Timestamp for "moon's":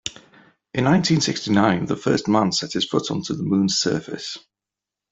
3.43-3.77